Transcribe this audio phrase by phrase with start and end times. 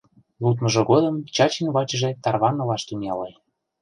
[0.43, 3.29] Лудмыжо годым Чачин вачыже тарванылаш тӱҥале.